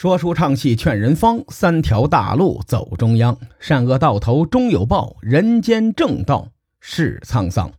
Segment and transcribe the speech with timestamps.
[0.00, 3.36] 说书唱戏劝人方，三条大路走中央。
[3.58, 7.72] 善恶到头终有报，人间正道是沧桑。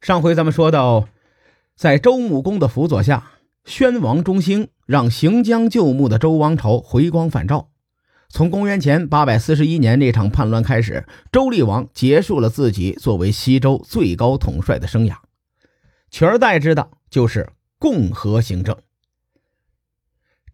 [0.00, 1.06] 上回咱们说到，
[1.76, 3.30] 在周穆公的辅佐下，
[3.64, 7.68] 宣王中兴，让行将就木的周王朝回光返照。
[8.28, 15.14] 从公元前八百四十一年那场叛乱开始，周厉王结束了自己作为西周最高统帅的生涯，
[16.10, 18.76] 取而代之的就是共和行政。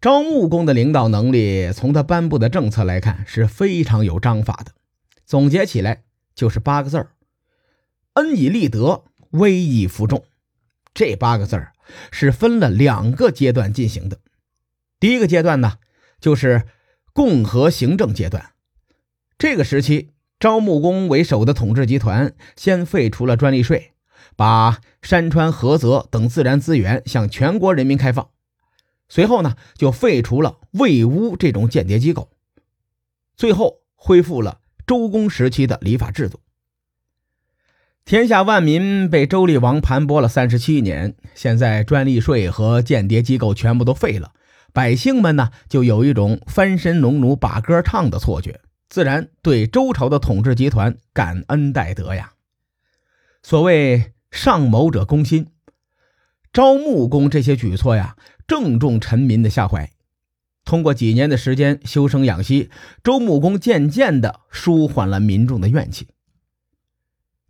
[0.01, 4.71] 招募公的领导能力，从他颁布的政策来看是非常有章法的。
[5.25, 6.03] 总结起来
[6.33, 7.11] 就是八个字儿：
[8.13, 10.23] 恩以立德，威以服众。
[10.93, 11.73] 这八个字儿
[12.11, 14.19] 是分了两个阶段进行的。
[15.01, 15.73] 第一个阶段呢，
[16.21, 16.63] 就是
[17.11, 18.51] 共和行政阶段。
[19.37, 23.91] 这个时期，招募公为首的统治集团先废除了专利税，
[24.37, 28.29] 把山川河泽等自然资源向全国人民开放。
[29.09, 32.29] 随后呢，就废除了魏巫这种间谍机构，
[33.35, 36.39] 最后恢复了周公时期的礼法制度。
[38.05, 44.31] 天下万民被周厉王盘剥了三十七年，现在专利税和间谍机构全部都废了，
[44.73, 52.33] 百姓们呢就有一种翻身农奴把歌唱的错觉，自然对周朝的统治集团感恩戴德呀。
[53.41, 55.47] 所谓上谋者攻心，
[56.51, 58.15] 招穆公这些举措呀。
[58.49, 59.91] 正中臣民的下怀。
[60.65, 62.71] 通过几年的时间修生养息，
[63.03, 66.07] 周穆公渐渐地舒缓了民众的怨气。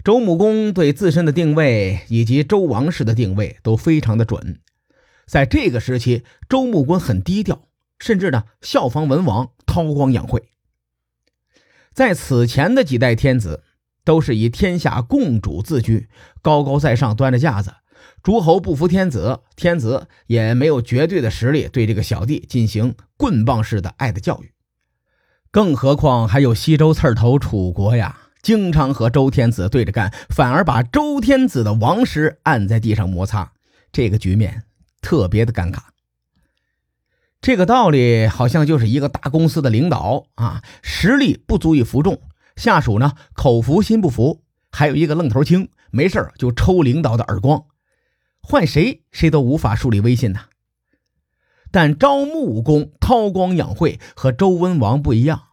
[0.04, 4.60] 周穆公对自身的定位以及周王室的定位都非常的准。
[5.26, 10.50] 在这个时期，周穆公很低调，甚至呢效仿文王韬光养晦。
[11.94, 13.64] 在此前的几代天子
[14.04, 16.10] 都是以天下共主自居，
[16.42, 17.74] 高高在上，端着架子。
[18.22, 24.52] 诸侯不服天子，天子也没有绝对的实力对这个小弟进行棍棒式的爱的教育。
[25.52, 33.54] 更何况还有西周刺头楚国呀，经常和周天子对着干，反而把周天子的王师按在地上摩擦，
[33.92, 34.64] 这个局面
[35.02, 35.80] 特别的尴尬。
[37.42, 42.22] 这个道理好像就是一个大公司的领导啊，实力不足以服众，
[42.58, 47.64] 下属呢口服心不服，还有一个愣头青，没事就抽领导的耳光。
[48.52, 50.46] 换谁，谁都无法树立威信呐。
[51.70, 55.50] 但招穆公韬光养晦和周文王不一样，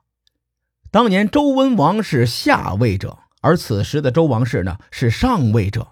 [0.90, 5.88] 当年周文王是下位者，而此时的周王室呢是上位者。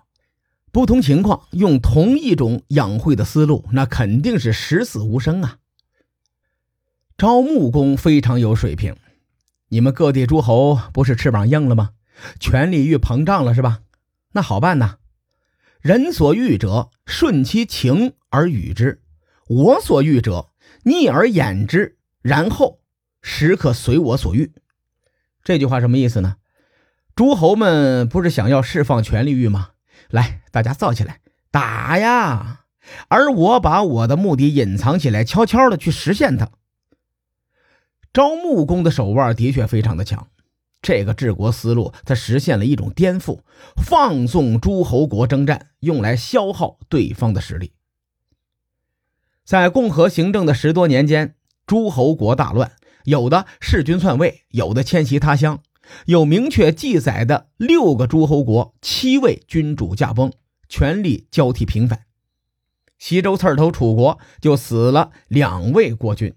[0.72, 5.58] 不同情况，用同一种养晦的思路，那肯定是十死无生啊。
[7.18, 8.96] 招穆公非常有水平，
[9.68, 11.90] 你们各地诸侯不是翅膀硬了吗？
[12.40, 13.80] 权力欲膨胀了是吧？
[14.32, 14.96] 那好办呐。
[15.84, 19.00] 人所欲者，顺其情而与之；
[19.46, 20.48] 我所欲者，
[20.84, 21.98] 逆而掩之。
[22.22, 22.80] 然后，
[23.20, 24.54] 时可随我所欲。
[25.42, 26.36] 这句话什么意思呢？
[27.14, 29.72] 诸侯们不是想要释放权力欲吗？
[30.08, 32.64] 来，大家造起来，打呀！
[33.08, 36.48] 而我把我的目的隐藏起来，悄悄的去实现它。
[38.10, 40.28] 招穆公的手腕的确非常的强。
[40.84, 43.40] 这个治国思路，他实现了一种颠覆，
[43.82, 47.72] 放纵诸侯国征战，用来消耗对方的实力。
[49.46, 51.36] 在共和行政的十多年间，
[51.66, 52.72] 诸侯国大乱，
[53.04, 55.60] 有的弑君篡位，有的迁徙他乡。
[56.04, 59.42] 有明确记载的六个诸侯国，七位。
[59.48, 60.30] 君主驾崩，
[60.68, 62.04] 权力交替平反。
[62.98, 65.94] 西周刺头楚国就死了两位。
[65.94, 66.34] 国君，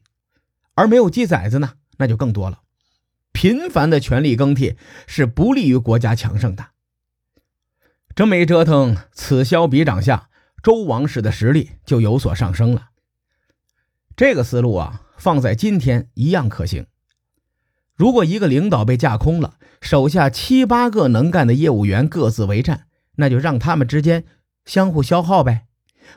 [0.74, 2.60] 而没有记载的呢，那就更多了。
[3.38, 6.70] 频繁的权力更替是不利于国家强盛的。
[8.16, 10.30] 这么一折腾，此消彼长下，
[10.64, 12.90] 周王室的实力就有所上升了。
[14.16, 16.88] 这个思路啊，放在今天一样可行。
[17.94, 22.88] 如果一个领导被架空了，手下七八个能干的业务员各自为战，
[23.18, 24.26] 那就让他们之间
[24.66, 25.68] 相互消耗呗。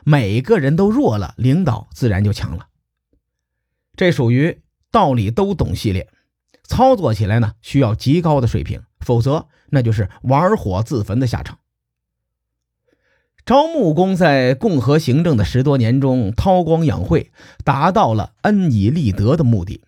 [0.03, 2.69] 每个人都弱了，领导自然就强了。
[3.95, 6.09] 这属于道理都懂系列。
[6.71, 11.59] 操作起来呢，需要极高的水平，否则那就是玩火自焚的下场。
[13.45, 17.33] 招穆公在共和行政的十多年中韬光养晦，
[17.65, 19.83] 达到了恩以立德的目的。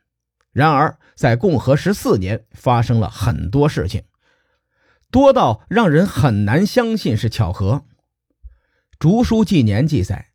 [0.52, 4.04] 然而，在共和十四年发生了很多事情，
[5.10, 7.86] 多到让人很难相信是巧合。
[9.00, 10.32] 竹书纪年记载，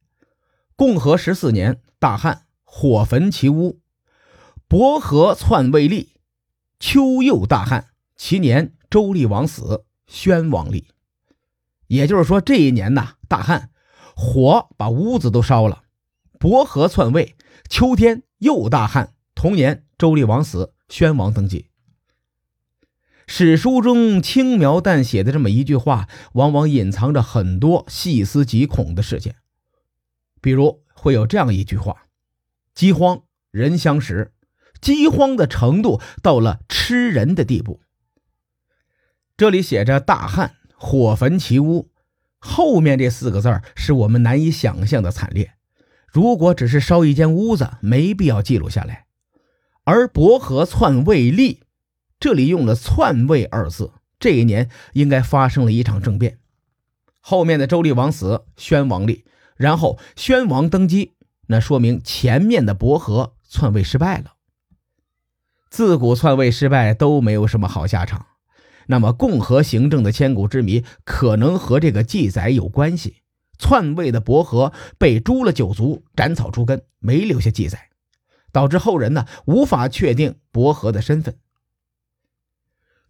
[0.76, 3.80] 共和十四年，大旱，火焚其屋，
[4.66, 6.17] 伯和篡魏立。
[6.78, 10.88] 秋又大旱，其年周厉王死，宣王立。
[11.88, 13.70] 也就是说，这一年呐，大旱，
[14.14, 15.82] 火把屋子都烧了。
[16.38, 17.36] 伯和篡位，
[17.68, 21.66] 秋天又大旱，同年周厉王死，宣王登基。
[23.26, 29.34] 史书中轻描淡写的这么一句话，往往隐藏着很多细思极恐的事件。
[30.40, 32.04] 比如会有这样一句话
[32.72, 34.32] ：“饥荒，人相食。”
[34.80, 37.80] 饥荒的程度到了吃人的地步。
[39.36, 41.90] 这里写着“大旱，火焚其屋”，
[42.38, 45.52] 后面这四个字是我们难以想象的惨烈。
[46.06, 49.06] 如果只是烧一间屋子，没必要记录下来。
[49.84, 51.62] 而伯和篡位立，
[52.18, 56.38] 这里用了“篡位”二字，这一年应该发生了一场政变。
[57.20, 59.24] 后面的周厉王死，宣王立，
[59.56, 61.12] 然后宣王登基，
[61.48, 64.32] 那说明前面的伯和篡位失败了。
[65.70, 68.26] 自古篡位失败都没有什么好下场。
[68.86, 73.16] 那么，共和行政的千古之谜可能和这个记载有关系。
[73.58, 77.90] 篡位的伯和被诛了九族，斩草除根，没留下记载，
[78.52, 81.34] 导致后人呢无法确定伯和的身份。《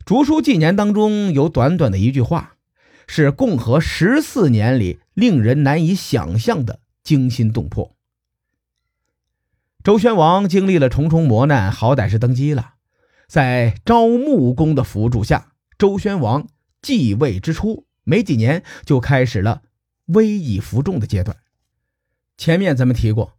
[0.04, 2.56] 竹书纪年》当中有短短的一句话，
[3.06, 7.94] 是共和十四年里令人难以想象的惊心动魄。
[9.88, 12.74] 周宣王经历了重重磨难，好歹是登基了，
[13.26, 15.52] 在昭穆公的辅助下。
[15.78, 16.46] 周宣王
[16.82, 19.62] 继位之初，没几年就开始了
[20.08, 21.38] 威以服众的阶段。
[22.36, 23.38] 前面咱们提过，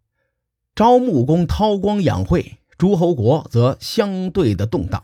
[0.73, 5.03] 昭穆公韬光养晦，诸侯国则相对的动荡，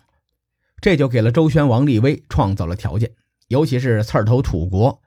[0.82, 3.12] 这就给了周宣王立威创造了条件。
[3.50, 5.00] 尤其是刺儿头楚国，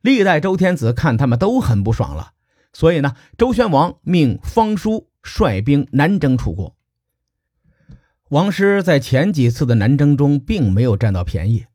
[0.00, 2.32] 历代周天子看他们都很不爽了，
[2.72, 6.74] 所以呢，周宣王命方叔率兵南征楚国。
[8.30, 11.66] 王师在前几次的南征中并没有占到便宜，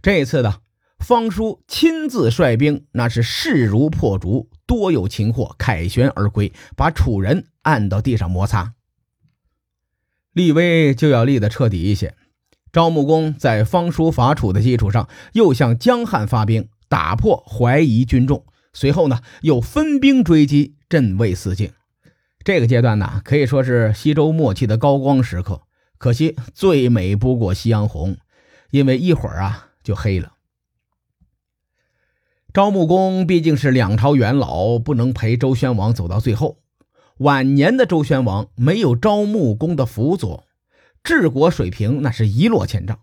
[0.00, 0.60] 这次的
[0.98, 8.74] 方叔亲自率兵，那是势如破竹，多有擒获，凯旋而归，把楚人按到地上摩擦。
[10.32, 12.14] 立威就要立得彻底一些。
[12.70, 21.72] 赵穆公在方叔伐楚的基础上，又向江汉发兵，打破怀疑军众，随后呢，又分兵追击，镇卫四境。
[22.48, 25.60] 这个阶段呢，可以说是西周末期的高光时刻。
[25.98, 28.16] 可惜最美不过夕阳红，
[28.70, 30.32] 因为一会儿啊就黑了。
[32.54, 36.56] 昭穆公毕竟是两朝元老，不能陪周宣王走到最后。
[37.18, 40.44] 晚年的周宣王没有昭穆公的辅佐，
[41.04, 42.98] 治国水平那是一落千丈。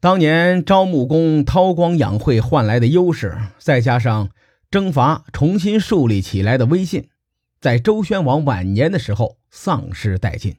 [0.00, 4.30] 当年昭穆公韬光养晦换来的优势，再加上
[4.70, 7.10] 征伐重新树立起来的威信，
[7.62, 10.56] 在周宣王晚年的时候丧失殆尽。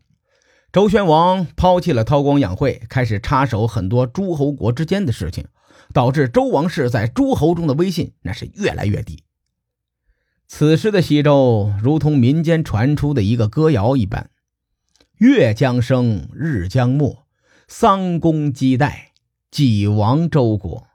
[0.72, 5.46] 周宣王抛弃了韬光养晦，开始插手很多诸侯国之间的事情，
[5.94, 9.22] 导致周王室在诸侯中的威信那是越来越低。
[10.48, 14.30] 此时的西周如同民间传出的一个歌谣一般
[15.20, 17.26] ：“月将升，日将没，
[17.68, 19.12] 桑公姬代，
[19.52, 20.88] 几亡周国。”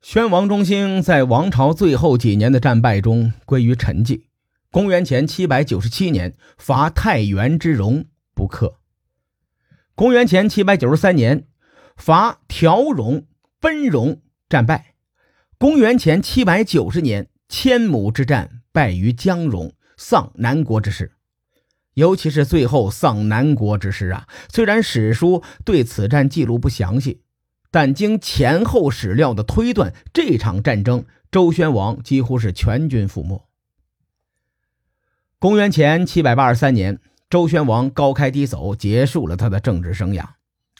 [0.00, 4.22] 宣王中兴在王朝最后几年的战败中归于沉寂。
[4.76, 8.78] 公元前七百九十七年，伐太原之戎，不克。
[9.94, 11.46] 公元前七百九十三年，
[11.96, 13.24] 伐条戎、
[13.58, 14.20] 奔戎，
[14.50, 14.96] 战败。
[15.56, 21.12] 公元前七百九十年，千亩之战败于江戎，丧南国之师。
[21.94, 27.22] 尤其是最后丧南国之师啊，虽然史书对此战记录不详细，
[27.70, 33.45] 但经前后史料的推断，这场战争周宣王几乎是全军覆没。
[35.46, 36.98] 公元前七百八十三年。
[37.30, 40.24] 周宣王高开低走，结束了他的政治生涯，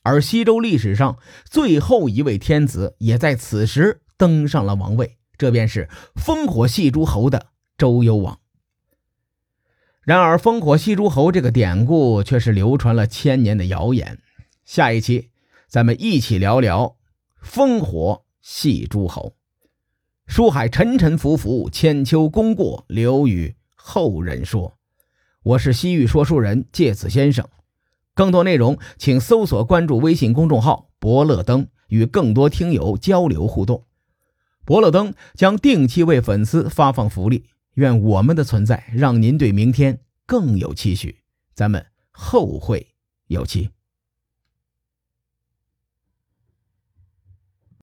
[0.02, 1.18] 而西周历史上
[1.48, 8.40] 最后一位天子也在此时登上了王位，这便是烽火戏诸侯的周幽王。
[10.02, 14.18] 然而，烽火戏诸侯这个典故却是流传了千年的谣言。
[14.64, 15.30] 下一期，
[15.68, 16.96] 咱们一起聊聊
[17.40, 19.36] 烽火戏诸侯。
[20.26, 23.54] 书海沉沉浮浮，千秋功过留与
[23.88, 24.76] 后人说。
[25.44, 27.48] 我是西域说书人介子先生，
[28.14, 33.84] 更多内容请搜索关注微信公众号“伯乐灯”，与更多听友交流互动。
[34.64, 41.18] 伯乐灯将定期为粉丝发放福利，愿我们的存在让您对明天更有期许。
[41.54, 42.88] 咱们后会
[43.28, 43.70] 有期。